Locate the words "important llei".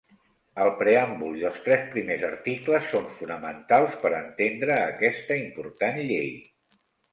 5.45-6.29